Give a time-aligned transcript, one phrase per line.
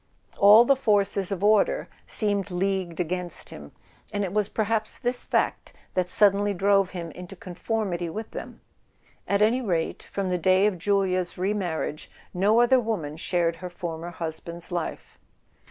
[0.39, 3.71] All the forces of order seemed leagued against him;
[4.11, 8.61] and it was perhaps this fact that suddenly drove him into conformity with them.
[9.27, 14.09] At any rate, from the day of Julia's remarriage no other woman shared her former
[14.09, 15.19] husband's life.